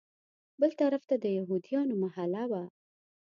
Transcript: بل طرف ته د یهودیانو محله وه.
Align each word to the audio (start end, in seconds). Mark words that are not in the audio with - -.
بل 0.61 0.71
طرف 0.81 1.03
ته 1.09 1.15
د 1.23 1.25
یهودیانو 1.37 1.93
محله 2.03 2.43
وه. 2.51 2.63